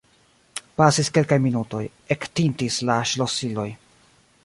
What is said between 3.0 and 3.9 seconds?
ŝlosiloj.